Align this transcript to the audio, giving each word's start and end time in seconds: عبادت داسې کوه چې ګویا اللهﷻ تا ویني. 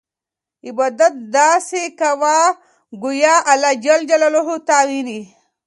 عبادت 0.67 1.13
داسې 1.37 1.81
کوه 2.01 2.37
چې 2.51 2.53
ګویا 3.03 3.35
اللهﷻ 3.53 4.67
تا 4.69 4.79
ویني. 4.87 5.21